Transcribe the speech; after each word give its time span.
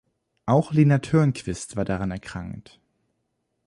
Auch 0.47 0.71
Lena 0.73 0.97
Törnqvist 0.97 1.75
war 1.75 1.85
daran 1.85 2.09
erkrankt. 2.09 2.81